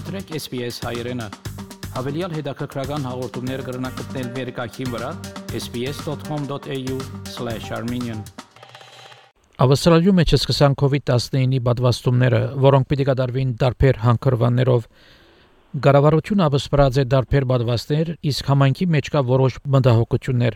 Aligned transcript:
մտրեք 0.00 0.30
SPS 0.38 0.78
հայերեն։ 0.86 1.18
Հավելյալ 1.92 2.32
հետաքրքրական 2.38 3.02
հաղորդումներ 3.04 3.60
կգրնակցնել 3.66 4.28
վերկայքին 4.36 4.88
վրա 4.94 5.10
sps.com.au/armenian 5.60 8.20
Ավստրալիայում 9.60 10.16
մեջ 10.20 10.30
սկսան 10.38 10.72
COVID-19-ի 10.80 11.60
պատվաստումները, 11.66 12.40
որոնք 12.64 12.84
պիտի 12.92 13.04
կատարվին 13.10 13.50
դարբեր 13.60 13.96
հանգրվաններով 14.06 14.80
Գարավարությունը 15.84 16.42
ավստրած 16.48 16.94
է 16.96 17.04
դարբեր 17.10 17.44
պատվաստներ, 17.50 18.06
իսկ 18.30 18.44
համայնքի 18.54 18.86
մեջ 18.96 19.06
կա 19.12 19.20
որոշ 19.28 19.52
մտահոգություններ։ 19.74 20.54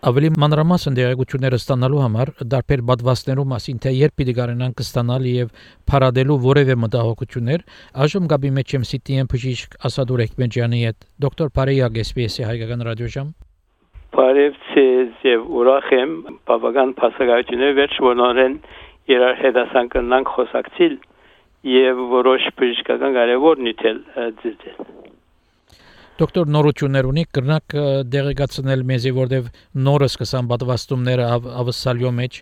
Ավելի 0.00 0.28
մանրամասն 0.40 0.94
դերակցությունները 0.96 1.56
ստանալու 1.60 1.98
համար 2.00 2.30
դարբեր 2.52 2.82
պատվաստներու 2.88 3.42
մասին 3.50 3.80
թե 3.84 3.90
երբ 3.92 4.14
պիտի 4.16 4.34
կարենան 4.38 4.70
կստանալ 4.78 5.26
եւ 5.28 5.50
փարադելու 5.92 6.36
որևէ 6.44 6.76
մտահոգություններ 6.84 7.64
այժմ 8.04 8.30
գաբի 8.32 8.52
մեջ 8.58 8.72
եմ 8.78 8.86
CTM 8.90 9.28
բժիշկ 9.32 9.76
Ասադուր 9.90 10.22
Էկմեջյանի 10.24 10.80
հետ 10.86 11.04
դոկտոր 11.24 11.52
Փարեյա 11.60 11.90
GPS-ի 11.98 12.48
հայկական 12.48 12.86
ռադիոժամ 12.88 13.28
Բարև 14.16 14.56
ցեզ 14.70 15.28
եւ 15.28 15.44
ուրախ 15.60 15.92
եմ 16.00 16.16
բավական 16.48 16.94
փաստարկություններ 17.02 17.76
վերջ 17.80 18.00
որոնեն 18.08 18.56
երար 19.12 19.36
հետասան 19.44 19.92
կնանք 19.98 20.32
խոսակցիլ 20.38 20.96
եւ 21.76 22.02
որոշ 22.16 22.48
բժշկական 22.56 23.20
կարևոր 23.20 23.62
նյութել 23.68 24.02
ձգել 24.40 24.99
Դոկտոր 26.20 26.50
նորություններ 26.52 27.06
ունի, 27.08 27.22
կրնակ 27.32 27.74
դեղեկացնել 28.12 28.82
մեզի, 28.90 29.12
որտեվ 29.16 29.46
նորը 29.86 30.08
սկսան 30.10 30.50
պատվաստումները 30.50 31.28
ավսալյո 31.62 32.10
մեջ, 32.18 32.40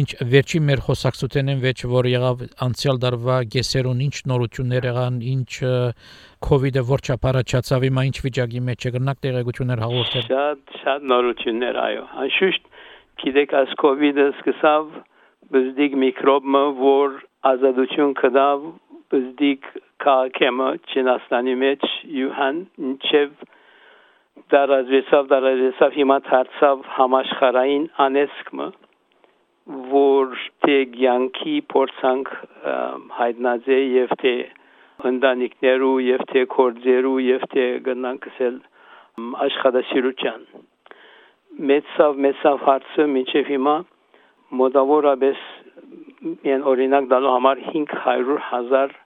ինչ 0.00 0.08
վերջի 0.32 0.60
մեր 0.68 0.82
խոսակցությունն 0.86 1.60
մեջ, 1.64 1.82
որ 1.92 2.08
եղավ 2.12 2.44
անցյալ 2.66 3.00
դարվա 3.04 3.36
գեսերուն 3.52 4.00
ինչ 4.06 4.16
նորություններ 4.32 4.88
եղան, 4.88 5.18
ինչ 5.34 5.50
COVID-ը 6.46 6.84
որ 6.92 7.04
չապարաչացավ, 7.06 7.86
հիմա 7.88 8.06
ինչ 8.08 8.16
վիճակի 8.26 8.62
մեջ 8.70 8.86
է, 8.86 8.92
կրնակ 8.96 9.20
դեղեկություններ 9.26 9.84
հաղորդել։ 9.84 10.26
Շատ 10.30 10.76
շատ 10.80 11.06
նորություններ, 11.12 11.80
այո։ 11.84 12.04
Անշուշտ 12.24 12.70
գիտեք, 13.22 13.56
աս 13.60 13.76
COVID-ը 13.84 14.26
սկսավ 14.36 14.88
բզդիկ 15.52 16.00
միկրոբը, 16.06 16.64
որ 16.80 17.20
ազատություն 17.52 18.16
կդավ 18.20 18.64
բզդիկ 19.12 19.68
քաղաքեմը 20.06 20.70
Չինաստանի 20.92 21.54
մեջ 21.66 21.86
յուհան 22.16 22.58
ինչև 22.88 23.46
դարազեսավ 24.54 25.30
դարազեսավ 25.32 25.96
հիմա 26.00 26.18
դարձավ 26.26 26.82
համաշխարային 26.96 27.86
անեսկմը 28.04 28.66
որ 29.92 30.36
թե 30.62 30.76
ցանկի 30.96 31.54
փորձանք 31.72 32.28
հայտնաձե 33.16 33.78
եւ 33.96 34.12
թե 34.22 34.34
ընտանիքներու 35.10 35.96
եւ 36.06 36.22
թե 36.32 36.44
կորձերու 36.54 37.16
եւ 37.26 37.46
թե 37.54 37.64
գնանքսել 37.88 38.60
աշխատասիրության 39.46 40.46
մեծավ 41.72 42.22
մեծավ 42.26 42.62
հարցը 42.68 43.08
մինչև 43.16 43.50
հիմա 43.56 43.74
մոտավորապես 44.60 45.42
են 46.54 46.64
օրինակ 46.74 47.10
դալու 47.10 47.34
համար 47.36 47.64
500 47.72 48.38
հազար 48.52 48.96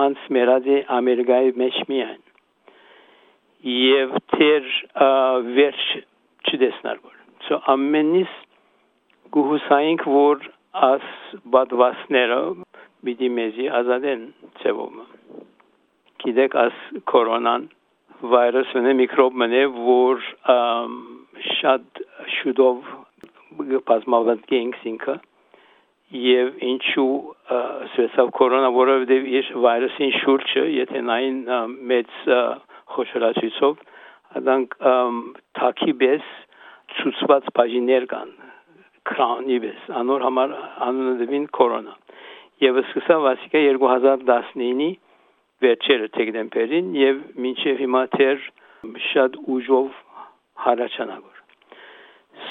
անց 0.00 0.28
մերադի 0.36 0.78
ամերիկայի 0.96 1.52
մեջ 1.62 1.80
միայն 1.92 2.22
եւ 3.72 4.14
թեր 4.34 4.70
վերջ 5.58 5.82
չդեսնար 6.48 7.02
որ 7.08 7.18
so 7.48 7.58
ամենից 7.74 8.32
գուհուսայինք 9.36 10.06
որ 10.14 10.48
աս 10.88 11.08
բադվասները 11.56 12.40
բիդի 13.06 13.28
մեզի 13.36 13.68
ազատեն 13.82 14.24
ծևոմը 14.62 15.06
գիտեք 16.24 16.56
աս 16.64 16.80
կորոնան 17.12 17.68
վիրուսը 18.32 18.94
միկրոբ 19.02 19.38
մնե 19.42 19.62
որ 19.76 20.26
շատ 21.58 22.02
շուտով 22.38 22.90
բազմավանդ 23.88 24.48
գենքսինքը 24.52 25.16
եւ 26.12 26.52
ինչու 26.68 27.12
սվեսավ 27.92 28.30
կորոնա, 28.36 28.70
որովհետեւ 28.76 29.28
իր 29.38 29.50
վիրուսին 29.64 30.14
շուրջը, 30.18 30.64
եթե 30.76 31.02
նայն 31.08 31.38
մեծ 31.92 32.16
խոշորացույցով, 32.96 33.82
adank 34.40 34.76
թակի 35.58 35.94
բես 36.02 36.32
ցուցված 36.98 37.48
բաժիներ 37.56 38.06
կան 38.12 38.32
քրաունի 39.08 39.58
բես 39.64 39.86
անոր 40.00 40.24
համար 40.26 40.54
անունը 40.86 41.14
դվին 41.22 41.46
կորոնա 41.58 41.94
եւ 42.62 42.78
սկսավ 42.82 43.28
ասիկա 43.32 43.62
2019-ի 43.66 44.90
վերջերը 45.64 46.08
դեկտեմբերին 46.16 46.92
եւ 46.98 47.22
մինչեւ 47.44 47.82
հիմա 47.82 48.02
թեր 48.16 48.46
շատ 49.08 49.38
ուժով 49.56 49.98
հարաճանագոր 50.66 51.40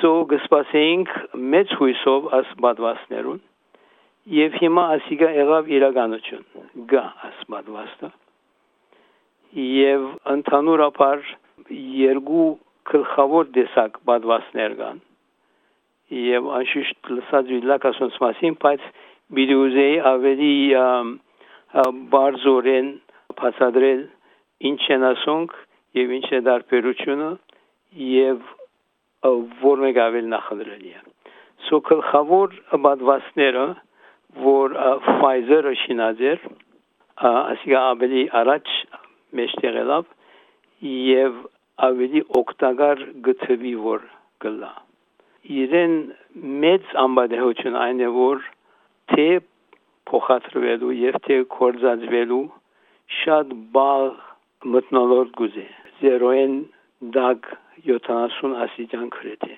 so 0.02 0.12
գսպասեինք 0.34 1.16
մեծ 1.56 1.74
հույսով 1.82 2.30
աս 2.40 2.54
բադվասներուն 2.66 3.42
Եվ 4.30 4.58
հիմա 4.62 4.82
ասիգա 4.96 5.28
եղավ 5.34 5.70
իրականություն 5.74 6.44
գա 6.92 7.02
ասմատվաստը 7.28 8.10
եւ 9.68 10.04
ընդհանուրապես 10.34 11.32
երկու 12.02 12.46
գլխավոր 12.92 13.50
դեսակ 13.56 13.98
բադվասներ 14.12 14.76
կան 14.84 15.02
եւ 16.20 16.52
անշուշտ 16.60 17.12
լսած 17.16 17.52
վիլակասոնց 17.56 18.22
մասին 18.26 18.56
բայց 18.62 18.88
բիդուզեի 19.42 20.00
ավելի 20.14 20.54
բարձորեն 22.14 22.96
բացադրել 23.42 24.02
ինչ 24.72 24.82
են 24.96 25.06
ասոնք 25.12 25.60
եւ 25.98 26.18
ինչ 26.22 26.28
է 26.38 26.42
դարբերությունը 26.52 27.30
եւ 28.14 28.50
որ 29.66 29.88
մեկ 29.88 30.04
ավելի 30.06 30.36
նախադրելի 30.38 30.92
է 31.00 31.08
սո 31.68 31.80
գլխավոր 31.90 32.60
բադվասները 32.86 33.66
որ 34.40 34.76
Pfizer-ը 35.08 35.74
շինաձեր 35.84 36.46
ասիկա 37.32 37.82
ավելի 37.92 38.24
առաջ 38.42 38.70
մեջտեղ 39.40 39.78
ելավ 39.82 40.06
եւ 40.92 41.42
ավելի 41.88 42.22
օգտակար 42.40 43.04
գծվի 43.28 43.74
որ 43.84 44.08
գլա 44.46 44.72
իրեն 45.62 45.96
մեծ 46.64 46.92
ամբադեհություն 47.04 47.78
այն 47.84 48.04
է 48.08 48.10
որ 48.16 48.44
թե 49.14 49.28
փոխադրվելու 50.12 50.94
եւ 51.02 51.18
թե 51.28 51.40
կորզածվելու 51.56 52.44
շատ 53.22 53.56
բաղ 53.76 54.22
մտնոլորտ 54.76 55.34
գուզե 55.42 55.66
0-ին 56.04 56.56
դակ 57.18 57.52
70 57.90 58.56
ասիջան 58.66 59.10
քրեթե 59.18 59.58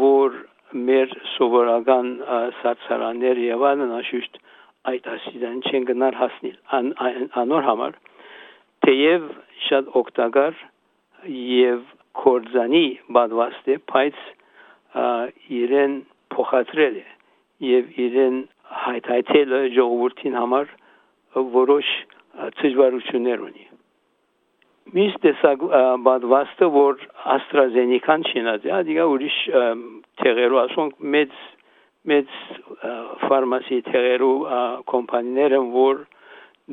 որ 0.00 0.40
մեր 0.74 1.12
սովորական 1.34 2.08
սարսարաններ 2.60 3.40
եւ 3.44 3.64
այլն 3.70 3.92
անշուշտ 3.98 4.38
այդ 4.90 5.06
ասիդան 5.14 5.60
չեն 5.68 5.84
գնար 5.90 6.16
հասնել 6.20 6.56
ան, 6.78 6.88
անոր 7.42 7.68
համար 7.68 7.98
թեև 8.84 9.28
շատ 9.68 9.92
օգտակար 10.00 10.58
եւ 11.40 11.84
կորձանի 12.24 12.86
բադվաստ 13.16 13.70
է 13.74 13.76
բայց 13.92 14.24
իրեն 15.60 15.94
փոխադրել 16.34 16.98
է 17.02 17.06
եւ 17.68 17.94
իրեն 18.06 18.40
հայթայթել 18.84 19.54
ժողովրդին 19.78 20.36
համար 20.40 20.74
որոշ 21.54 21.94
ծժվարություններ 22.60 23.46
ունի 23.48 23.68
միշտ 24.94 25.20
տեսակ 25.24 25.62
բադվաստը 26.06 26.66
որ 26.74 27.04
AstraZeneca-ն 27.34 28.24
չինած 28.30 28.66
է, 28.68 28.72
ադիգա 28.78 29.06
ուրիշ 29.10 29.38
թեղերու 30.22 30.60
ասոնք 30.64 31.00
մեծ 31.14 31.38
մեծ 32.10 32.34
ֆարմասի 33.24 33.78
թեղերու 33.88 34.34
կոմպանիները 34.92 35.60
որ 35.74 36.02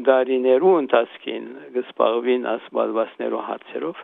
դարիներու 0.08 0.74
ընթացքին 0.82 1.48
գսպաղվին 1.78 2.50
աս 2.52 2.68
բադվաստներու 2.78 3.42
հարցերով 3.48 4.04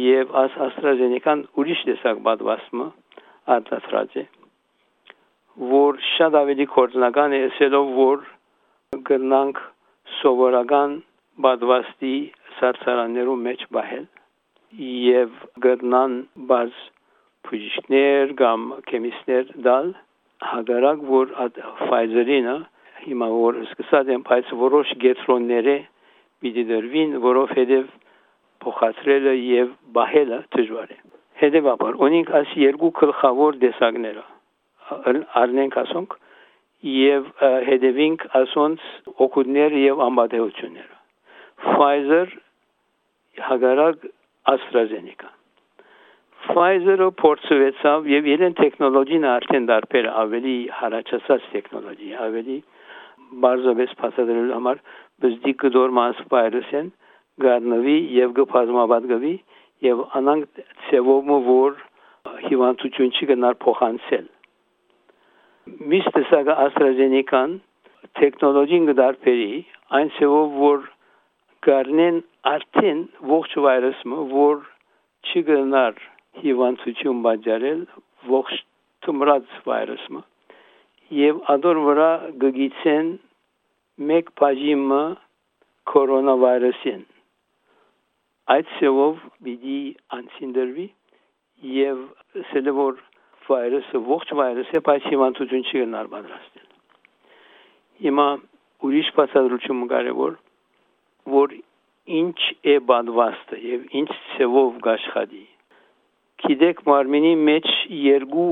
եւ 0.00 0.34
աս 0.42 0.58
AstraZeneca-ն 0.66 1.46
ուրիշ 1.62 1.84
տեսակ 1.88 2.20
բադվաստը 2.26 2.88
արտադրած 3.56 4.18
է 4.20 4.24
որ 5.70 6.02
շատ 6.10 6.36
ավելի 6.40 6.66
կորձնական 6.74 7.36
է 7.38 7.40
ասելով 7.48 7.94
որ 7.96 8.28
գնանք 9.08 9.62
սովորական 10.20 10.94
բադվաստի 11.46 12.14
սարսարաններու 12.60 13.36
մեջ 13.46 13.66
բահել 13.76 14.06
եւ 14.78 15.38
գտնան 15.66 16.16
բազ 16.50 16.82
բժիշկներ 17.48 18.34
կամ 18.40 18.66
քեմիստներ 18.90 19.54
դալ 19.66 19.94
հագարակ 20.50 21.06
որ 21.10 21.32
Pfizer-ինը 21.80 22.56
հիմա 23.06 23.28
որ 23.32 23.58
սկսած 23.64 24.12
են 24.14 24.24
բայց 24.28 24.52
որոշ 24.60 24.92
գետրոնները 25.04 25.76
պիտի 26.44 26.64
դրվին 26.70 27.16
որովհետեւ 27.24 27.86
փոխադրելը 28.64 29.34
եւ 29.40 29.72
բահելը 29.96 30.40
դժվար 30.56 30.94
է 30.94 30.98
հետեւաբար 31.42 31.98
ունենք 32.06 32.32
աս 32.40 32.54
երկու 32.60 32.92
գլխավոր 33.00 33.58
դեսակները 33.64 34.24
առնենք 35.42 35.78
ասոնք 35.84 36.16
եւ 36.90 37.28
հետևինք 37.70 38.24
ասոնց 38.40 38.86
օգուտներ 39.26 39.76
եւ 39.80 40.04
ամբատեությունները 40.06 40.96
Pfizer 41.60 42.26
հագարակ 43.48 44.08
AstraZeneca 44.54 45.30
Pfizer-ը 46.40 47.10
փորձվեցավ 47.20 48.06
եւ 48.10 48.28
իրեն 48.34 48.54
տեխնոլոգին 48.60 49.26
արդեն 49.30 49.66
դարբեր 49.70 50.06
ավելի 50.22 50.54
հարաճած 50.78 51.26
տեխնոլոգի, 51.52 52.08
ավելի 52.26 52.56
բարձրապես 53.44 53.92
փաստադրելու 54.00 54.56
համար 54.56 54.80
բզդիկ 55.24 55.64
դոր 55.76 55.94
մաս 55.98 56.22
վիրուսեն 56.32 56.88
գարնվի 57.44 57.96
եւ 58.16 58.32
գփազմաբադգվի 58.40 59.34
եւ 59.86 60.02
անանք 60.20 60.62
ծևոմը 60.88 61.38
որ 61.46 61.78
հիվանդություն 62.46 63.12
չի 63.16 63.28
գնար 63.30 63.58
փոխանցել 63.64 64.26
միշտ 65.92 66.18
AstraZeneca-ն 66.66 67.54
տեխնոլոգին 68.20 68.90
գդարբերի 68.90 69.52
այն 70.00 70.12
ծևով 70.16 70.58
որ 70.64 70.84
գարնեն 71.68 72.20
արդեն 72.48 73.00
ողջ 73.28 73.54
վիրուսը 73.64 74.18
որ 74.32 74.60
չի 75.28 75.40
գնար 75.48 75.98
հիվանդություն 76.40 77.18
բաժարել 77.26 77.82
ողջ 78.32 78.54
թմրած 79.04 79.50
վիրուսը 79.66 80.22
եւ 81.18 81.42
ադոր 81.54 81.80
վրա 81.88 82.08
գգիցեն 82.44 83.10
մեկ 84.12 84.32
բաժիմը 84.40 85.02
կորոնավիրուսին 85.92 87.04
այդ 88.56 88.74
ծավով 88.78 89.22
բիդի 89.44 89.78
անցինդրվի 90.18 90.88
եւ 91.76 92.04
սելևոր 92.52 93.00
վիրուսը 93.50 94.04
ողջ 94.10 94.36
վիրուսը 94.40 94.86
բայց 94.88 95.10
հիվանդություն 95.12 95.66
չի 95.68 95.82
գնար 95.84 96.14
պատրաստել 96.16 96.68
հիմա 98.06 98.28
ուրիշ 98.88 99.16
բացատրություն 99.20 99.88
կարևոր 99.92 100.38
որ 101.36 101.60
ինչ 102.18 102.36
է 102.74 102.76
բադվաստը 102.90 103.60
եւ 103.68 103.86
ինչ 104.00 104.10
ծավով 104.34 104.82
գաշխատի 104.86 105.46
Գիտեք 106.40 106.78
մարմինի 106.88 107.32
մեջ 107.46 107.66
երկու 108.00 108.50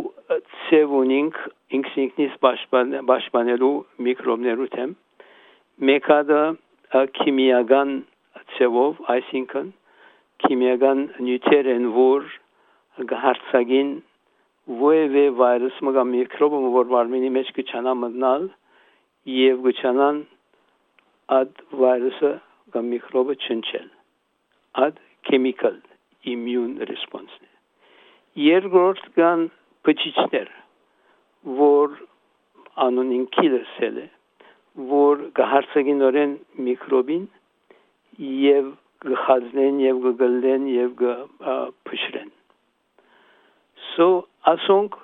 ցև 0.68 0.90
ունենք 0.98 1.38
ինքս 1.78 1.94
ինքնից 2.04 2.34
պաշտպանելու 2.44 3.74
միկրոբներու 4.06 4.68
թեմ 4.74 4.92
մեկը 5.90 6.40
քիմիական 7.18 7.94
ցևով 8.56 9.00
այսինքն 9.14 9.70
քիմիական 10.44 11.00
նյութեր 11.24 11.70
են 11.74 11.88
որ 11.96 12.28
գահարցագին 13.12 13.90
ովևէ 14.68 15.24
վիրուս 15.40 15.78
մգա 15.88 16.04
միկրոբը 16.12 16.60
որ 16.76 16.90
մարմինի 16.94 17.30
մեջ 17.38 17.52
կչանա 17.58 17.94
մտնալ 18.02 18.48
եւ 19.34 19.62
կչանան 19.68 20.20
ad 21.38 21.64
վիրուսը 21.82 22.32
կամ 22.74 22.90
միկրոբը 22.94 23.38
չնչել 23.44 23.88
ad 24.86 24.98
chemical 25.28 25.78
immune 26.32 26.78
response 26.90 27.38
Երկրորդ 28.38 29.06
կան 29.16 29.40
բջիջներ, 29.86 30.50
որ 31.58 31.94
անունին 32.84 33.24
կիլսել 33.34 33.96
է, 33.98 34.04
որ 34.90 35.24
կհարցագինորեն 35.38 36.34
միկրոբին 36.66 37.24
եւ 38.42 38.68
գխազնեն 39.08 39.80
եւ 39.82 40.00
գգլեն 40.04 40.68
եւ 40.74 40.94
գփշրեն։ 41.00 42.30
So 43.88 44.08
ասոնք 44.52 45.00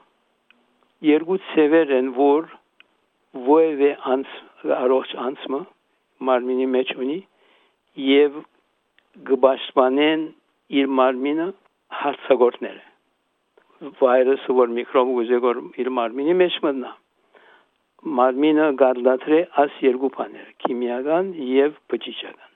երկու 1.10 1.40
ծևեր 1.50 1.94
են, 1.98 2.14
որ 2.18 2.50
ովևէ 3.34 3.90
անց 4.14 4.38
առողջ 4.78 5.16
անցմը 5.26 5.60
մարմինի 6.28 6.68
մեջ 6.76 6.94
ունի 7.02 7.18
եւ 8.00 8.40
գբաշխանեն 9.28 10.26
իր 10.80 10.90
մարմինը 10.98 11.46
հարցագործները 12.00 13.92
վիրուսը 14.00 14.56
որ 14.58 14.72
միկրոբ 14.78 15.10
ուզեգոր 15.20 15.60
իր 15.82 15.90
մարմինի 15.98 16.34
մեջ 16.40 16.58
մտնա 16.64 16.90
մարմինը 18.18 18.66
գարդատրե 18.80 19.40
աս 19.62 19.78
երկու 19.84 20.10
բաներ 20.16 20.48
քիմիական 20.64 21.30
եւ 21.50 21.78
բջիջական 21.92 22.52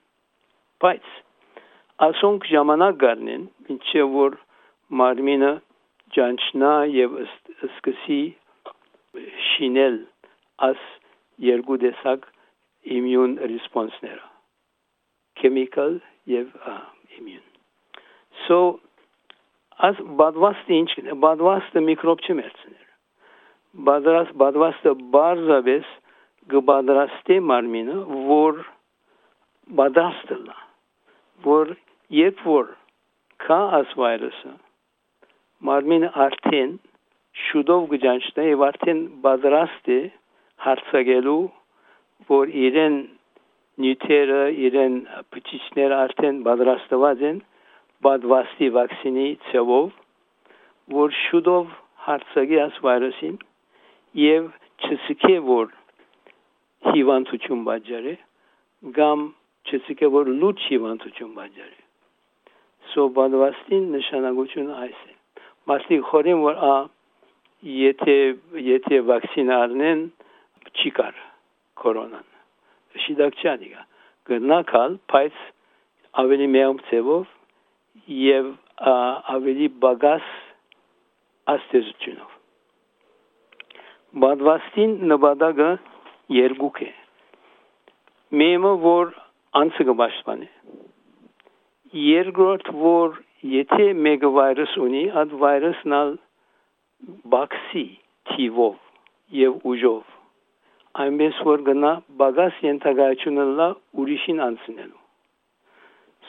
բայց 0.85 1.13
ասոնք 2.09 2.49
ժամանակ 2.53 2.99
գարնեն 3.05 3.47
ինչեւ 3.75 4.15
որ 4.19 4.39
մարմինը 5.03 5.53
ջանչնա 6.17 6.73
եւ 6.95 7.19
սկսի 7.69 8.23
շինել 9.51 10.01
աս 10.69 10.89
երկու 11.49 11.79
տեսակ 11.85 12.27
immune 12.99 13.39
response-ները 13.53 14.28
chemical 15.41 15.99
եւ 16.27 16.53
immune 17.19 17.47
so 18.47 18.61
Աս 19.87 19.99
բադվաստը 20.19 20.75
ինչ 20.75 21.15
բադվաստը 21.23 21.81
միկրոբ 21.87 22.23
չի 22.27 22.35
մերցներ 22.39 22.87
բադրաս 23.89 24.31
բադվաստը 24.43 24.93
բարձավես 25.15 25.91
գբադրաստե 26.55 27.37
մարմինը 27.51 27.99
որ 28.31 28.59
բադաստլա 29.81 30.57
որ 31.45 31.71
երբ 32.19 32.43
որ 32.49 32.73
կա 33.45 33.61
աս 33.79 33.95
վիրուսը 34.01 34.53
մարմինը 35.71 36.11
արդեն 36.27 36.75
շուտով 37.45 37.87
գճանչտա 37.93 38.49
եւ 38.49 38.65
արդեն 38.71 39.05
բադրաստ 39.29 39.93
է 39.95 40.01
հարցակելու 40.67 41.43
որ 42.33 42.55
իրեն 42.67 42.99
նյութերը 43.83 44.43
իրեն 44.69 44.95
բջիջները 45.35 45.99
արդեն 46.05 46.39
բադրաստված 46.47 47.25
են 47.31 47.43
բադվաստի 48.07 48.69
վակցինի 48.79 49.27
ցավով, 49.49 49.91
որ 50.99 51.15
շուտով 51.23 51.75
հարցակի 52.09 52.59
աս 52.65 52.79
վիրուսին 52.85 53.37
եւ 54.23 54.49
չսկե 54.87 55.37
որ 55.49 55.75
հիվանդություն 56.89 57.65
բաժարե 57.69 58.15
կամ 58.99 59.27
չսկե 59.69 60.11
որ 60.15 60.31
լուծ 60.43 60.65
հիվանդություն 60.71 61.35
բաժարե 61.39 61.77
սո 62.93 63.07
բադվաստին 63.19 63.91
նշանակությունը 63.97 64.79
այս 64.87 65.03
է 65.11 65.15
մասնի 65.73 66.01
խորին 66.11 66.43
որ 66.47 66.65
ա 66.71 66.75
եթե 67.83 68.17
եթե 68.71 69.05
վակցին 69.13 69.55
առնեն 69.59 70.05
չի 70.79 70.95
կար 71.01 71.23
կորոնան 71.85 72.38
շիդակ 73.05 73.43
չանիգա 73.43 73.85
գնակալ 74.31 74.97
բայց 75.13 75.37
ավելի 76.23 76.49
մեծ 76.55 76.83
ծևով 76.89 77.27
եւ 78.19 78.51
ավելի 79.37 79.69
բագաս 79.85 80.27
աստեզությունով 81.55 82.35
բադվաստին 84.25 84.93
նպատակը 85.13 85.71
երկուք 86.39 86.83
է 86.89 86.91
մեմը 88.43 88.75
որ 88.85 89.15
անցը 89.63 89.89
կպաշտպանի 89.91 90.51
երկրորդ 92.05 92.71
որ 92.83 93.19
եթե 93.55 93.89
մեկը 94.07 94.31
վիրուս 94.39 94.77
ունի 94.85 95.03
այդ 95.23 95.35
վիրուսն 95.43 95.97
ալ 95.99 96.15
բաքսի 97.35 97.87
թիվով 98.33 98.77
եւ 99.43 99.69
ուժով 99.73 100.18
այնպես 101.03 101.41
որ 101.47 101.63
գնա 101.69 101.91
բագաս 102.21 102.63
ենթակայությունը 102.65 103.45
լա 103.59 103.67
ուրիշին 104.03 104.41
անցնելու 104.47 105.03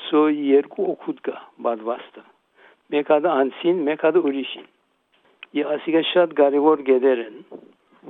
սո 0.10 0.24
երկու 0.50 0.88
օգուտ 0.94 1.22
կա 1.28 1.36
բադվաստը 1.68 2.24
մեկ 2.96 3.12
հատ 3.14 3.28
անցին 3.34 3.82
մեկ 3.88 4.06
հատ 4.08 4.20
ուրիշին 4.22 4.68
եւ 5.60 5.72
ասիկա 5.76 6.02
շատ 6.12 6.36
կարեւոր 6.40 6.84
գեդեր 6.90 7.22
են 7.26 7.38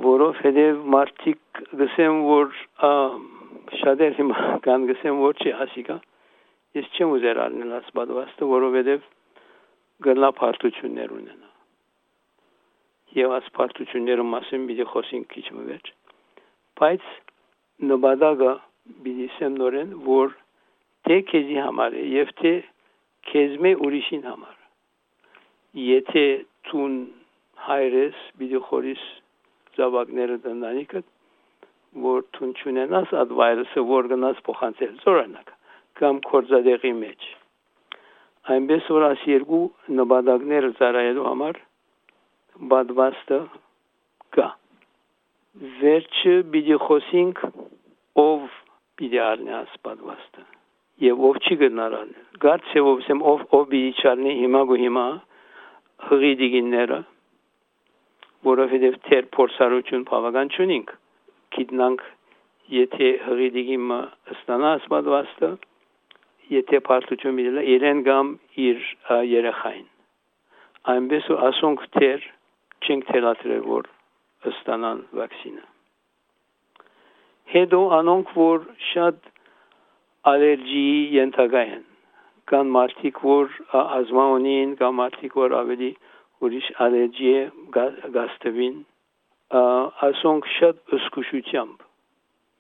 որովհետեւ 0.06 0.82
մարդիկ 0.96 1.62
գսեն 1.82 2.20
որ 2.29 2.51
շատեր 3.82 4.18
հիմա 4.20 4.48
կան 4.65 4.88
գսեն 4.89 5.22
որ 5.24 5.44
չի 5.44 5.53
ասիկա 5.68 6.00
ես 6.79 6.89
չեմ 6.96 7.13
ուզեր 7.20 7.41
առնել 7.46 7.77
աս 7.79 7.94
բադվաստը 8.00 8.50
որովհետեւ 8.56 9.08
գնա 10.10 10.29
պարտություններ 10.41 11.15
ունենա 11.20 11.48
եւ 13.20 13.38
աս 13.39 13.48
պարտությունները 13.58 14.25
մասին 14.34 14.68
պիտի 14.70 14.89
խոսենք 14.94 15.34
քիչ 15.34 15.46
մը 15.58 15.79
բայց 16.80 17.08
նպատակը 17.92 18.52
պիտի 19.06 19.28
սեմ 19.38 19.58
նորեն 19.62 19.96
որ 20.06 20.36
թե 21.08 21.18
քեզի 21.32 21.58
համար 21.66 21.96
է 22.00 22.04
եւ 22.14 22.34
թե 22.42 22.54
քեզմե 23.30 23.72
ուրիշին 23.88 24.26
համար 24.30 24.58
եթե 25.86 26.26
ցուն 26.70 26.96
հայրես 27.70 28.22
բիդի 28.40 28.62
խորիս 28.70 29.04
զավակները 29.80 30.38
տնանիկը 30.46 31.02
որ 32.06 32.24
ցուն 32.38 32.56
չունենաս 32.62 33.14
այդ 33.22 33.36
վայրսը 33.42 33.84
որ 33.92 34.10
գնաս 34.14 34.42
փոխանցել 34.48 34.96
զորանակ 35.04 35.54
կամ 36.00 36.22
կորզադեղի 36.30 36.94
մեջ 37.04 37.28
այնպես 38.56 38.90
որ 38.96 39.06
աս 39.10 39.28
երկու 39.30 39.64
նպատակները 40.00 40.72
ծառայելու 40.80 41.28
համար 41.30 41.62
բադվաստը 42.74 43.40
կա 44.38 44.50
վերջը 45.60 46.34
պիտի 46.54 46.75
խոսենք 46.86 47.39
ով 48.22 48.44
պիտի 49.00 49.20
առնի 49.25 49.51
ասպատվաստը 49.58 50.44
եւ 51.04 51.24
ով 51.30 51.39
չի 51.44 51.58
գնարան 51.63 52.13
գարցե 52.46 52.84
ով 52.92 53.01
սեմ 53.08 53.24
ով 53.32 53.44
ով 53.58 53.66
պիտի 53.74 54.04
չարնի 54.04 54.36
հիմա 54.39 54.62
գու 54.70 54.78
հիմա 54.84 55.04
հղի 56.10 56.32
դիգինները 56.44 57.01
որովհետեւ 58.50 58.98
թեր 59.10 59.30
փորձառություն 59.36 60.08
բավական 60.13 60.54
չունենք 60.56 60.96
գիտնանք 61.58 62.08
եթե 62.80 63.12
հղի 63.28 63.51
դիգիմը 63.60 64.00
ստանա 64.39 64.74
ասպատվաստը 64.80 65.54
եթե 66.56 66.84
պարտություն 66.88 67.39
միլը 67.44 67.68
իրեն 67.75 68.04
գամ 68.08 68.34
իր 68.70 68.89
երեխային 69.36 69.88
այնպես 70.96 71.32
որ 71.36 71.48
ասոնք 71.51 71.88
թեր 72.00 72.28
չենք 72.88 73.10
թելադրել 73.12 73.66
որ 73.75 73.96
ստանան 74.48 75.01
վակցինը 75.19 75.65
հետո 77.53 77.79
անոնք 77.98 78.31
որ 78.38 78.65
շատ 78.91 79.29
ալերգիի 80.31 81.00
ենթակա 81.15 81.63
են 81.75 81.84
կան 82.51 82.72
մարդիկ 82.75 83.19
որ 83.25 83.51
ազմա 83.79 84.25
ունին 84.38 84.72
կան 84.79 84.96
մարդիկ 85.00 85.36
որ 85.41 85.55
ավելի 85.60 85.91
ուրիշ 86.46 86.72
ալերգի 86.86 87.34
է 87.39 87.43
գաստվին 88.15 88.79
ասոնք 90.08 90.50
շատ 90.55 90.96
ըսկուշությամբ 91.00 91.86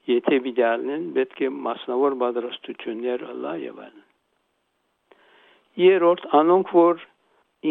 եթե 0.09 0.39
վիդեալն 0.45 1.09
պետք 1.17 1.41
է 1.47 1.49
մասնավոր 1.69 2.15
պատրաստություններ 2.23 3.25
ըլա 3.33 3.55
եւ 3.63 3.81
այլն 3.87 4.05
երրորդ 5.85 6.23
անոնք 6.39 6.71
որ 6.77 7.03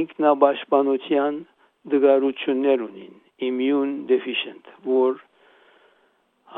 ինքնաբաշխանության 0.03 1.41
դգարություններ 1.95 2.85
ունին 2.89 3.17
immune 3.39 4.07
deficient 4.11 4.71
որ 4.85 5.19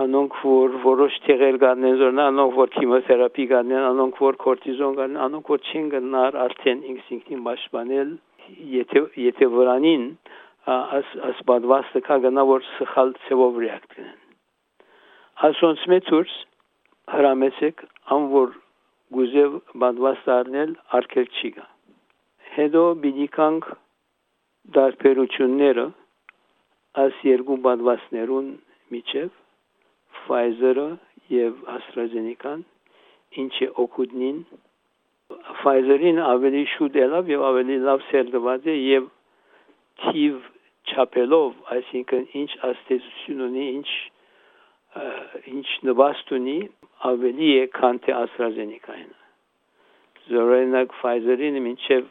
անոնք 0.04 0.36
որ 0.46 0.76
որոշ 0.84 1.16
թեղեր 1.26 1.56
գանեն 1.64 1.96
զորնա 2.00 2.26
անոնք 2.30 2.54
որ 2.60 2.70
քիմիոթերապի 2.76 3.46
գանեն 3.52 3.86
անոնք 3.90 4.20
որ 4.22 4.38
կորտիզոն 4.44 4.94
գանեն 5.00 5.22
անոնք 5.26 5.50
որ 5.52 5.64
չեն 5.70 5.88
գնար 5.94 6.38
արդեն 6.44 6.84
ինստինկտին 6.92 7.42
պաշտպանել 7.48 8.12
եթե 8.76 9.02
եթե 9.24 9.50
վրանին 9.56 10.06
աս 10.76 11.12
աս 11.30 11.42
բադվաստը 11.50 12.04
կա 12.06 12.18
գնա 12.26 12.46
որ 12.52 12.66
սխալ 12.70 13.12
ծևով 13.26 13.60
ռեակտ 13.64 13.94
կնեն 13.98 14.18
ասոնց 15.50 15.86
մեծուրս 15.94 16.34
հրամեցեք 17.16 17.86
ան 18.16 18.26
որ 18.34 18.56
գուզև 19.18 19.54
բադվաստ 19.82 20.34
առնել 20.38 20.74
արկել 21.00 21.30
չի 21.40 21.50
գա 21.58 21.66
հետո 22.56 22.82
բիդիկանք 23.04 23.70
դարբերությունները 24.76 25.86
աս 26.98 27.18
երկու 27.22 27.56
բադվաստներուն 27.64 28.48
միջև 28.90 29.28
Pfizer-ը 30.20 30.88
եւ 31.30 31.60
AstraZeneca-ն 31.76 32.64
ինչ 33.42 33.52
է 33.66 33.68
օգուտնին 33.84 34.40
Pfizer-ին 35.60 36.18
ավելի 36.26 36.64
շուտ 36.74 36.98
ելավ 37.00 37.30
եւ 37.30 37.44
ավելի 37.50 37.76
լավ 37.86 38.02
սերտված 38.08 38.66
է 38.66 38.76
եւ 38.80 39.06
թիվ 40.00 40.40
չափելով, 40.90 41.50
այսինքն 41.76 42.24
ինչ 42.40 42.50
աստեցություն 42.70 43.44
ունի, 43.46 43.66
ինչ 43.78 43.90
ինչ 45.54 45.66
նվաստ 45.86 46.32
ունի, 46.40 46.58
ավելի 47.10 47.50
է 47.60 47.66
քան 47.76 48.00
թե 48.04 48.16
AstraZeneca-ին։ 48.20 49.12
Զորենակ 50.30 50.96
Pfizer-ին 50.98 51.60
մինչև 51.66 52.10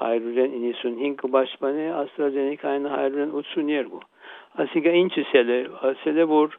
195 0.00 1.16
կբաշխանե 1.22 1.86
AstraZeneca-ին 2.02 2.88
182։ 2.92 4.00
Այսինքն 4.62 4.98
ինչը 5.00 5.24
սել 5.30 5.52
է, 5.56 5.60
ասել 5.90 6.20
է 6.22 6.26
որ 6.32 6.56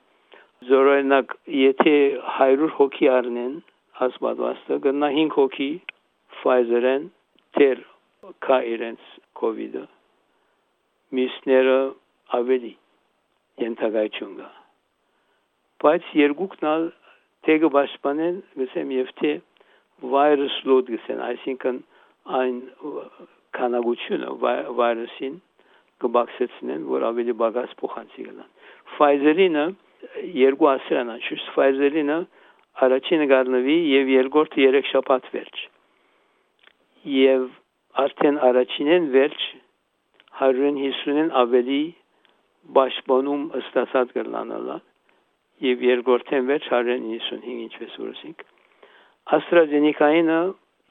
Զորօրինակ, 0.68 1.34
եթե 1.54 1.96
100 2.38 2.70
հոգի 2.80 3.10
առնեն 3.14 3.58
ասպատվաստը, 4.08 4.78
գնա 4.86 5.10
5 5.18 5.36
հոգի 5.38 5.70
Pfizer-ն 6.38 7.06
դեր 7.58 7.84
կա 8.48 8.58
իրենց 8.74 9.12
COVID-ը։ 9.42 9.84
Միսները 11.18 11.78
ավելի 12.38 12.72
ենթակայություն 13.64 14.34
կա։ 14.40 14.50
Բայց 15.84 16.10
երկուքն 16.22 16.68
ալ 16.72 16.88
թեգը 17.48 17.70
պաշտպանեն, 17.78 18.42
գսեմ 18.62 18.96
եւ 18.98 19.14
թե 19.22 19.34
վիրուս 20.14 20.58
լոդ 20.70 20.92
գսեն, 20.94 21.22
այսինքն 21.28 21.80
այն 22.28 22.58
քանակությունը 23.58 24.32
վիրուսին 24.80 25.36
կբացեցնեն, 26.04 26.82
որ 26.92 27.06
ավելի 27.10 27.36
բագաս 27.42 27.72
փոխանցի 27.82 28.26
գնան։ 28.28 28.50
Pfizer-ինը 28.96 29.66
երկու 30.38 30.70
ասրան 30.74 31.14
անշուշտ 31.16 31.54
Pfizer-ինը 31.56 32.18
առաջինը 32.88 33.28
գարնվի 33.32 33.78
եւ 33.92 34.12
երկրորդը 34.14 34.62
երեք 34.64 34.90
շաբաթ 34.92 35.30
վերջ 35.34 35.62
եւ 37.14 37.48
արդեն 38.04 38.38
առաջինեն 38.50 39.08
վերջ 39.16 39.48
150-ին 40.42 41.32
ավելի 41.42 41.82
պաշտպանում 42.78 43.48
ստացած 43.62 44.14
կլանալա 44.18 44.78
եւ 45.66 45.84
երկրորդեն 45.88 46.48
վերջ 46.52 46.70
195 46.76 47.66
ինչպես 47.66 47.98
որսինք 48.04 48.46
AstraZeneca-ինը 49.38 50.40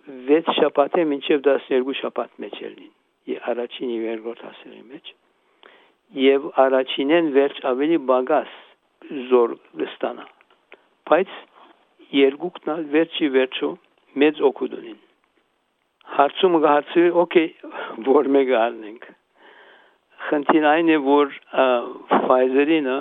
6 0.06 0.54
շաբաթ 0.60 1.00
է 1.00 1.04
մինչև 1.12 1.42
12 1.46 1.96
շաբաթ 2.00 2.36
մեջ 2.42 2.60
ելին 2.62 2.92
եւ 3.32 3.48
առաջին 3.52 3.92
եւ 3.94 4.04
երկրորդ 4.06 4.44
ասերի 4.50 4.82
մեջ 4.92 5.12
եւ 6.26 6.46
առաջինեն 6.66 7.30
վերջ 7.36 7.58
ավելի 7.72 7.98
բագաս 8.10 8.52
զոր 9.30 9.56
կստանա 9.80 10.26
բայց 11.10 11.34
երկուքն 12.20 12.72
ալ 12.76 12.86
վերջի 12.94 13.30
վերջո 13.38 13.72
մեծ 14.22 14.40
օգուտ 14.50 14.78
ունին 14.80 15.00
հարցումը 16.16 16.62
գահացի 16.66 17.06
օքեյ 17.26 17.48
որ 18.12 18.32
մեկը 18.38 18.58
առնենք 18.62 19.08
խնդիրն 20.28 20.68
այն 20.70 20.92
է 20.94 20.98
որ 21.06 21.34
Pfizer-ինը 22.12 22.98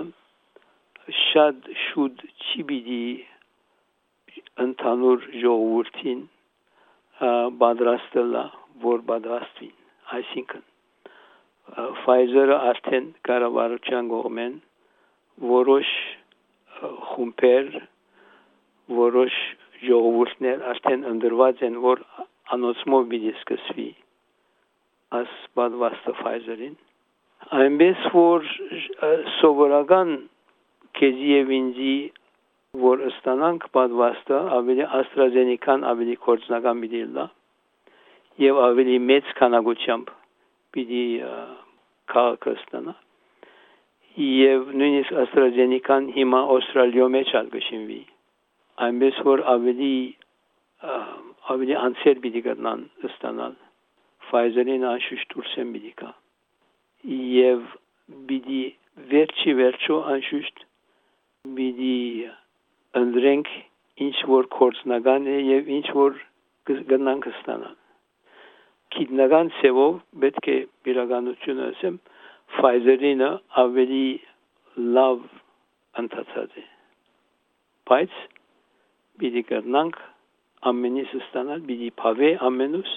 շատ 1.22 1.74
շուտ 1.86 2.24
չի 2.46 2.66
բիդի 2.72 3.04
ընդհանուր 4.66 5.28
ժողովրդին 5.44 6.24
պատրաստելա 7.64 8.46
որ 8.86 9.04
պատրաստվին 9.10 9.76
այսինքն 10.20 10.64
Pfizer-ը 12.06 12.58
արդեն 12.70 13.06
կառավարության 13.26 14.10
կողմեն 14.12 14.58
որոշ 15.52 15.92
խումբեր, 17.12 17.70
որոշ 19.00 19.38
ժողովուրդներ 19.86 20.66
արդեն 20.72 21.08
ընդրված 21.12 21.64
են, 21.68 21.80
որ 21.86 22.04
անոցմով 22.56 23.08
պիտի 23.14 23.32
սկսվի 23.40 23.88
աս 25.20 25.34
բադվաստը 25.58 26.14
Pfizer-ին։ 26.20 26.76
Այնպես 27.62 28.06
որ 28.14 28.48
սովորական 29.40 30.14
քեզի 31.00 31.32
եւ 31.32 31.52
ինձի 31.60 31.96
որ 32.82 33.02
ստանանք 33.10 33.66
բադվաստը 33.76 34.40
ավելի 34.58 34.86
AstraZeneca-ն 35.00 35.86
ավելի 35.92 36.16
կորցնական 36.26 36.84
պիտի 36.84 37.02
լա 37.18 37.26
եւ 38.44 38.62
ավելի 38.68 38.98
մեծ 39.10 39.32
քանակությամբ 39.40 40.12
պիտի 40.76 41.06
քաղաքը 42.14 42.56
ստանա 42.62 42.96
եւ 44.26 44.68
նույնիսկ 44.82 45.16
AstraZeneca-ն 45.24 46.12
հիմա 46.18 46.42
Ավստրալիո 46.56 47.08
մեջ 47.16 47.34
ալ 47.40 47.50
գշինվի 47.56 48.02
այնպես 48.88 49.22
որ 49.30 49.44
ավելի 49.56 49.96
ավելի 51.56 51.76
անցեր 51.80 52.22
պիտի 52.26 52.44
գտնան 52.50 52.86
ստանալ 53.10 53.58
Pfizer-ին 54.28 54.88
անշուշտ 54.92 55.36
դուրսեն 55.36 55.74
պիտի 55.76 55.94
կա 56.02 56.14
եւ 57.40 57.68
պիտի 58.30 58.64
վերջի 59.12 59.54
վերջո 59.60 60.00
անշուշտ 60.16 60.66
պիտի 61.60 62.00
ընդրենք 63.02 63.50
ինչ 64.06 64.16
որ 64.32 64.48
կորցնական 64.56 65.28
է 65.32 65.38
եւ 65.46 65.72
ինչ 65.78 65.88
որ 65.98 66.22
գտնանք 66.70 67.28
ստանալ 67.32 67.76
քիդնական 68.96 69.52
ծևով 69.60 69.96
պետք 70.24 70.50
է 70.54 70.58
իրականությունը 70.92 71.66
ասեմ 71.72 71.98
Pfizer-ինը 72.56 73.30
ավելի 73.62 74.06
լավ 74.98 75.24
ընթացած 76.02 76.60
է 76.62 76.66
բայց 77.90 78.20
պիտի 79.22 79.44
կրնանք 79.50 80.00
ամենից 80.72 81.16
ստանալ 81.22 81.66
պիտի 81.70 81.90
փավե 82.02 82.32
ամենուս 82.50 82.94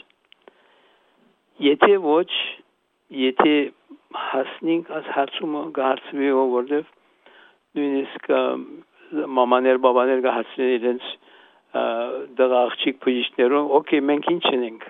եթե 1.68 1.98
ոչ 2.04 2.28
եթե 3.22 3.54
հասնենք 4.28 4.92
աս 4.98 5.10
հարցումը 5.16 5.62
գարցվի 5.78 6.30
որովհետև 6.38 6.94
նույնիսկ 7.78 8.30
մամաներ 9.38 9.80
բաբաներ 9.84 10.22
գահացնեն 10.26 10.72
իրենց 10.78 11.10
դղա 12.38 12.60
աղջիկ 12.68 13.00
բժիշկներով 13.04 13.74
օքեյ 13.78 14.02
մենք 14.10 14.30
ինչ 14.34 14.44
ենք 14.58 14.86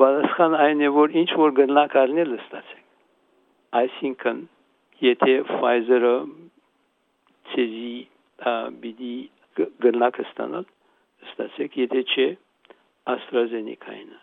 բացխան 0.00 0.56
այն 0.64 0.82
է 0.86 0.90
որ 0.96 1.16
ինչ 1.20 1.30
որ 1.40 1.54
գնլակ 1.60 1.96
արնել 2.02 2.34
ստացենք 2.36 2.84
այսինքն 3.80 4.42
եթե 5.04 5.34
Pfizer-ը 5.50 6.14
ցեզի 7.52 7.94
բիդի 8.84 9.14
գնաք 9.84 10.20
ստանալ 10.24 10.68
ստացեք 11.30 11.76
եթե 11.82 12.04
չէ 12.12 12.28
AstraZeneca-ին 13.16 14.14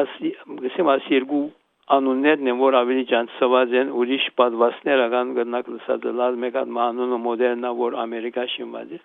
աս 0.00 0.16
գսեմ 0.64 0.90
աս 0.94 1.08
երկու 1.12 1.44
անուններն 1.92 2.48
են 2.48 2.60
որ 2.60 2.76
ավելի 2.80 3.02
ջանցված 3.10 3.74
են 3.80 3.90
ուրիշ 4.00 4.26
պատվաստներ 4.40 5.02
ական 5.04 5.32
գնաք 5.36 5.66
լսած 5.74 6.06
լալ 6.20 6.38
մեկ 6.44 6.54
հատ 6.60 6.70
մանունը 6.78 7.18
մոդերնա 7.24 7.72
որ 7.80 7.96
ամերիկա 8.04 8.44
շինված 8.54 8.94
է 8.96 9.00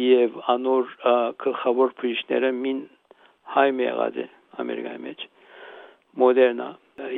եւ 0.00 0.40
անոր 0.54 0.90
գլխավոր 1.44 1.94
բժիշկները 2.00 2.50
մին 2.58 2.80
հայ 3.54 3.68
մեղած 3.78 4.18
է 4.24 4.26
ամերիկայի 4.64 5.02
մեջ 5.06 5.24
մոդերնա 6.24 6.68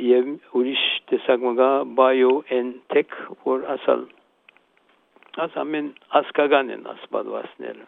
եւ 0.05 0.31
ուրիշ 0.61 0.83
տեսակ 1.09 1.45
մգա 1.49 1.69
BioNTech 1.97 3.19
որ 3.49 3.67
ասալ 3.73 4.07
աս 5.43 5.61
ամեն 5.65 5.93
ասկական 6.21 6.75
են 6.77 6.89
ասպատվասները 6.93 7.87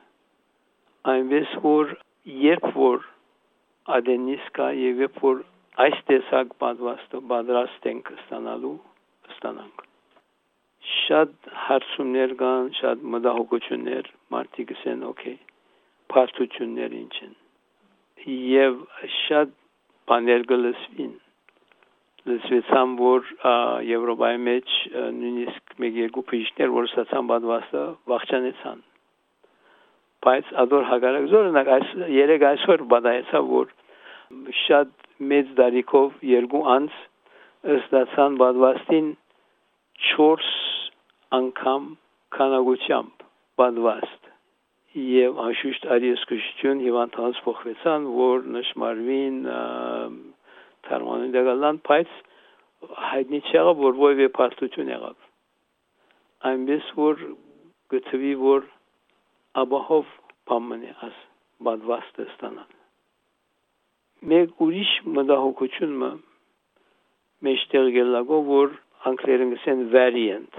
այնպես 1.13 1.57
որ 1.63 1.99
երբ 2.45 2.71
որ 2.75 3.11
ադենիս 3.97 4.47
կա 4.57 4.71
եւ 4.81 5.03
երբ 5.05 5.19
որ 5.29 5.43
այս 5.83 5.97
տեսակ 6.07 6.53
պատվաստը 6.63 7.19
պատրաստ 7.29 7.87
ենք 7.91 8.11
ստանալու 8.13 8.77
ստանանք 9.33 9.81
շատ 10.91 11.33
հարցումներ 11.65 12.35
կան 12.39 12.69
շատ 12.77 13.03
մտահոգություններ 13.15 14.07
մարդիկ 14.35 14.71
ասեն 14.75 15.03
օքեյ 15.09 15.35
փաստություններ 16.13 16.95
ինչ 17.01 17.15
են 17.27 17.35
եւ 18.53 18.79
շատ 19.19 19.53
բաներ 20.11 20.47
գլսվին 20.53 21.13
լսվեցան 22.29 22.93
որ 23.03 23.31
Եվրոպայի 23.91 24.39
մեջ 24.47 24.75
նույնիսկ 25.19 25.79
մեկ 25.83 25.97
երկու 26.05 26.23
փիժներ 26.31 26.71
որ 26.77 26.87
ստացան 26.89 27.31
բադվաստը 27.31 27.81
վախճանեցան 28.13 28.85
բայց 30.25 30.53
ադոր 30.63 30.87
հագարակ 30.91 31.27
զորնակ 31.35 31.73
այս 31.75 31.91
երեք 32.15 32.47
այսօր 32.51 32.85
բադայեցա 32.95 33.41
որ 33.49 33.75
շատ 34.65 35.04
մեծ 35.31 35.51
դարիքով 35.59 36.23
երկու 36.27 36.63
անց 36.75 36.95
ստացան 37.75 38.37
բադվաստին 38.41 39.07
4 40.07 40.49
անգամ 41.39 41.85
քանակությամբ 42.35 43.23
բադվաստ 43.61 44.31
եւ 45.05 45.39
անշուշտ 45.45 45.87
արիեսկություն 45.95 46.83
հիվանդանց 46.85 47.39
փոխվեցան 47.45 48.05
որ 48.17 48.45
նշмарվին 48.57 49.39
թարմանի 50.87 51.31
դեղալան 51.35 51.81
բայց 51.89 52.13
հայտնի 53.09 53.41
չեղավ 53.49 53.83
որ 53.87 53.99
ովևէ 54.05 54.29
փաստություն 54.37 54.93
եղավ 54.95 55.27
այնպես 56.51 56.89
որ 56.99 57.27
գծվի 57.95 58.33
որ 58.45 58.71
ապահով 59.65 60.15
բամնի 60.51 60.95
աս 61.07 61.21
բադվաստ 61.67 62.25
ստանան 62.29 62.73
մեկ 64.31 64.61
ուրիշ 64.65 64.91
մտահոգություն 65.15 65.91
մը 66.01 66.11
մեջտեղ 67.45 67.89
գելագով 67.95 68.47
որ 68.51 68.71
անգլերեն 69.11 69.51
գսեն 69.53 69.83
variant 69.93 70.57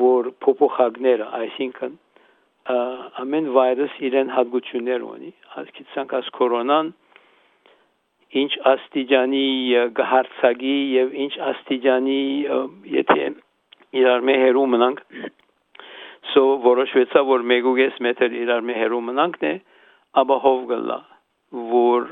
որ 0.00 0.30
փոփոխակները 0.44 1.28
այսինքն 1.38 1.94
ամեն 3.22 3.48
վայրս 3.54 3.96
իրեն 4.08 4.34
հատկություններ 4.34 5.06
ունի 5.10 5.32
ասկիցանք 5.62 6.16
աս 6.18 6.32
կորոնան 6.40 6.92
ինչ 8.42 8.52
աստիճանի 8.72 9.46
գահարցագի 10.00 10.76
եւ 10.96 11.16
ինչ 11.24 11.32
աստիճանի 11.52 12.20
եթե 12.98 13.32
իրար 14.02 14.28
մե 14.28 14.38
հերու 14.42 14.68
մնանք 14.74 15.02
so 16.34 16.46
որոշվեցա 16.64 17.26
որ 17.30 17.44
1.5 17.54 18.04
մետր 18.08 18.38
իրար 18.42 18.70
մե 18.70 18.78
հերու 18.82 19.04
մնանքն 19.10 19.50
է 19.52 19.58
ապա 20.24 20.44
հով 20.46 20.64
գլա 20.72 21.02
որ 21.54 22.08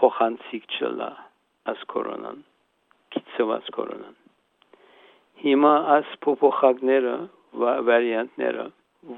փոխանցիկ 0.00 0.78
չլա 0.78 1.10
աս 1.72 1.84
կորոնան 1.92 2.42
կիցված 3.16 3.70
կորոնան 3.78 4.16
հիմա 5.44 5.74
աս 5.96 6.12
փոփոխակները 6.26 7.16
վարիանտները 7.90 8.66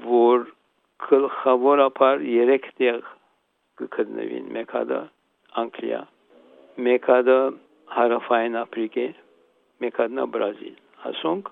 որ 0.09 0.47
գլխավորապես 1.09 2.27
3 2.39 2.73
տեղ 2.79 2.99
կգտնվին 3.79 4.49
մեկ 4.55 4.75
հատը 4.75 4.99
Անգլիա, 5.59 5.99
մեկ 6.85 7.05
հատը 7.09 7.37
հարավային 7.95 8.57
Աֆրիկա, 8.59 9.05
մեկ 9.83 10.01
հատն 10.01 10.19
Բրազիլ։ 10.33 10.75
Ասոնք 11.09 11.49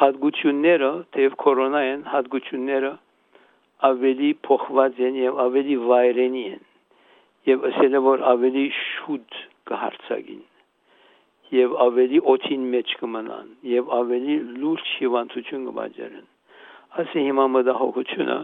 հատկությունները, 0.00 0.90
թեև 1.16 1.34
կորոնա 1.44 1.82
են, 1.90 2.04
հատկությունները 2.14 2.92
ավելի 3.90 4.32
փոխված 4.48 5.04
են 5.08 5.20
եւ 5.24 5.44
ավելի 5.48 5.76
վայրենի 5.90 6.44
են։ 6.54 6.64
Եվ 7.50 7.68
ասել 7.70 8.00
որ 8.08 8.26
ավելի 8.34 8.66
շուտ 8.80 9.40
կհարցագին 9.70 10.44
եւ 11.54 11.74
ավելի 11.84 12.20
օթին 12.32 12.62
մեջ 12.74 12.92
կմնան 13.00 13.48
եւ 13.70 13.90
ավելի 13.98 14.36
լուրջ 14.62 14.92
հիվանդություն 15.00 15.66
կբաժերեն 15.68 16.26
ասի 17.02 17.24
հիմա 17.26 17.44
մտահոգությունը 17.56 18.38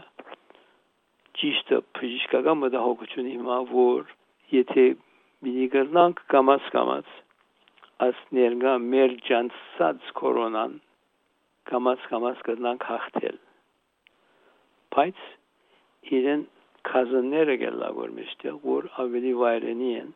ճիշտը 1.40 1.81
բժշկական 1.99 2.61
մտահոգությունը 2.64 3.35
հիմա 3.37 3.59
որ 3.73 4.12
եթե 4.57 4.87
մի 5.47 5.69
գտնանք 5.75 6.23
կամած 6.35 6.71
կամած 6.77 7.12
աս 8.07 8.25
ներգա 8.38 8.75
մեր 8.87 9.16
ջանցած 9.29 10.12
կորոնան 10.21 10.77
կամած 11.73 12.09
կամած 12.12 12.45
գտնանք 12.51 12.87
հաղթել 12.90 13.38
բայց 14.96 15.22
իրեն 16.18 16.42
կազնները 16.90 17.57
գելա 17.62 17.90
որ 18.64 18.88
ավելի 19.05 19.33
վայրենի 19.42 19.90
են 20.03 20.11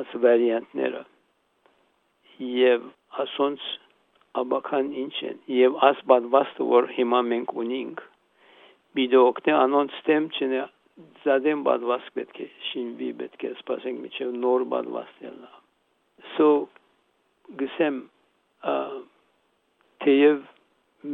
աս 0.00 0.14
վարիանտները 0.24 1.02
եւ 2.48 2.86
ասոնց 3.24 3.66
աբական 4.42 4.92
ինչ 5.04 5.14
են 5.30 5.40
եւ 5.54 5.80
աս 5.88 6.04
բադվաստը 6.12 6.68
որ 6.72 6.88
հիմա 6.98 7.20
մենք 7.32 7.56
ունենք 7.64 8.06
բիդոկտե 8.98 9.52
անոնց 9.56 9.98
տեմ 10.06 10.30
չնե 10.36 10.62
զադեն 11.24 11.62
բադվասկ 11.66 12.16
պետք 12.18 12.38
է 12.44 12.46
շինվի, 12.68 13.08
պետք 13.20 13.44
է 13.48 13.50
սպասենք 13.58 14.00
միջև 14.04 14.32
նոր 14.42 14.64
բադվաստ 14.72 15.22
ելնա։ 15.26 15.50
So 16.34 16.48
գսեմ 17.60 18.00
թեև 20.04 20.42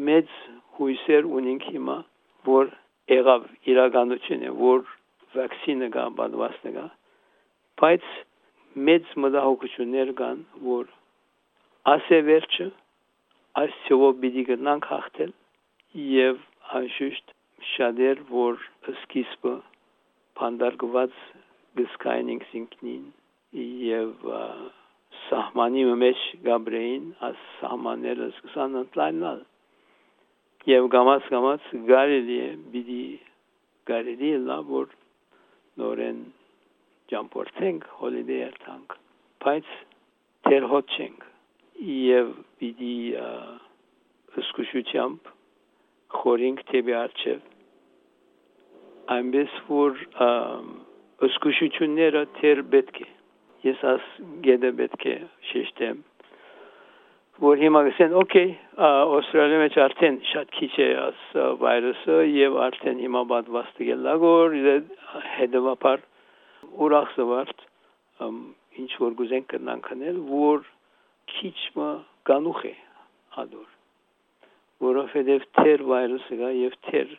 մեծ 0.09 0.35
հույսեր 0.79 1.31
ունենք 1.39 1.69
հիմա, 1.75 1.97
որ 2.49 2.73
եղավ 3.13 3.47
իրականություն 3.73 4.45
է, 4.49 4.53
որ 4.59 4.85
վակցինը 5.35 5.89
կա, 5.95 6.05
բադվաստը 6.19 6.73
կա, 6.77 6.87
բայց 7.83 8.07
մեծ 8.89 9.15
մտահոգություններ 9.25 10.13
կան, 10.21 10.45
որ 10.69 10.93
ասե 11.95 12.21
վերջը 12.29 12.69
այս 13.63 13.77
ծովով 13.87 14.19
պիտի 14.23 14.45
գտնանք 14.53 14.89
հաղթել 14.93 15.33
եւ 16.09 16.41
անշուշտ 16.79 17.33
շատեր 17.75 18.21
որ 18.31 18.59
սկիզբը 18.93 19.55
փանդարգված 20.41 21.17
գսկային 21.81 22.29
ինքնին 22.35 23.07
եւ 23.89 24.29
սահմանի 25.29 25.85
մեջ 26.03 26.25
գաբրեին 26.49 27.07
աս 27.29 27.41
սահմանները 27.61 28.29
սկսան 28.35 28.79
ընդլայնալ 28.83 29.41
եւ 30.67 30.89
գամած 30.93 31.29
գամած 31.33 31.67
գարելի 31.89 32.39
է 32.45 32.49
բիդի 32.73 33.03
գարելի 33.91 34.31
է 34.35 34.41
լավ 34.49 34.73
որ 34.75 34.89
նորեն 35.83 36.19
ճամփորդենք 37.13 37.87
հոլիդեյ 38.01 38.41
երթանք 38.43 38.97
բայց 39.45 39.71
թեր 40.49 40.67
հոտ 40.73 40.97
չենք 40.99 41.29
եւ 41.99 42.33
բիդի 42.63 42.97
ըսկուշությամբ 44.43 45.31
խորինք 46.19 46.67
թեպի 46.73 46.99
արջև 47.05 47.47
այնպես 49.15 49.57
որ 49.71 50.05
ըսկուշությունները 51.29 52.27
թեր 52.41 52.63
պետք 52.75 53.03
է 53.07 53.09
ես 53.69 53.89
աս 53.93 54.13
գեդը 54.45 54.71
պետք 54.83 55.07
է 55.13 55.17
շեշտեմ 55.53 56.08
որ 57.39 57.61
հիմա 57.63 57.81
գսեն 57.87 58.15
օքեյ 58.19 58.49
օստրալիա 59.15 59.59
մեջ 59.63 59.77
արդեն 59.85 60.17
շատ 60.27 60.49
քիչ 60.57 60.71
է 60.83 60.89
աս 61.05 61.21
վիրուսը 61.63 62.17
եւ 62.35 62.57
արդեն 62.65 63.03
հիմա 63.05 63.23
բադվաստ 63.33 63.79
գելագոր 63.89 64.57
հետեւաբար 65.37 66.03
ուրախ 66.87 67.15
զվարթ 67.19 67.65
ինչ 68.83 68.91
որ 69.05 69.17
գուզեն 69.23 69.47
կնան 69.55 69.85
կնել 69.87 70.21
որ 70.33 70.67
քիչ 71.37 71.55
մը 71.79 71.89
կանուխ 72.33 72.61
է 72.73 72.75
ադոր 73.45 73.71
որովհետեւ 74.89 75.49
թեր 75.63 75.89
վիրուսը 75.95 76.43
գա 76.43 76.53
եւ 76.59 76.79
թեր 76.91 77.17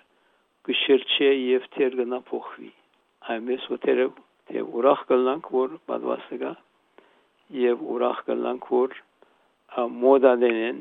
կշրջի 0.68 1.34
եւ 1.56 1.74
թեր 1.80 2.02
գնա 2.04 2.24
փոխվի 2.28 2.74
այնպես 3.36 3.70
որ 3.72 3.86
թերը 3.88 4.14
թե 4.52 4.70
ուրախ 4.80 5.12
կլանք 5.14 5.54
որ 5.56 5.80
պատվաստը 5.92 6.40
կա 6.44 6.58
եւ 7.64 7.88
ուրախ 7.96 8.26
կլանք 8.28 8.74
որ 8.76 9.06
մոդադենեն 9.78 10.80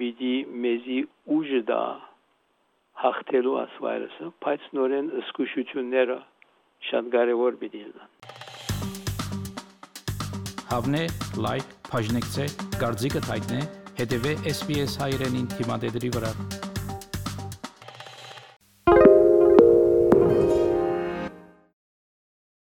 բիդի 0.00 0.34
մեզի 0.64 0.98
ուժը 1.36 1.60
դա 1.70 1.82
հաղթելու 3.02 3.56
ասվայրսը, 3.62 4.30
բայց 4.44 4.68
նորեն 4.78 5.10
զսկուշությունները 5.20 6.18
շատ 6.90 7.10
կարևոր 7.14 7.58
պիտի 7.62 7.82
լինեն։ 7.86 8.08
Հավնե 10.72 11.02
լայք, 11.46 11.74
բաժնեկցե, 11.92 12.46
դարձիկը 12.82 13.26
թայտնե, 13.30 13.60
հետեւե 14.02 14.32
SPS 14.52 14.98
հայրենին 15.04 15.52
թիմադեդի 15.56 16.10
վրա։ 16.16 16.32